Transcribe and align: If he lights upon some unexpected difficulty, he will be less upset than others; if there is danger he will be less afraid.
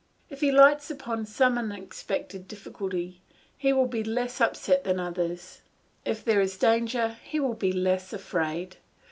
If 0.31 0.41
he 0.41 0.51
lights 0.51 0.89
upon 0.89 1.27
some 1.27 1.59
unexpected 1.59 2.47
difficulty, 2.47 3.21
he 3.55 3.71
will 3.71 3.85
be 3.85 4.03
less 4.03 4.41
upset 4.41 4.83
than 4.83 4.99
others; 4.99 5.61
if 6.05 6.25
there 6.25 6.41
is 6.41 6.57
danger 6.57 7.17
he 7.23 7.39
will 7.39 7.53
be 7.53 7.71
less 7.71 8.11
afraid. 8.11 8.77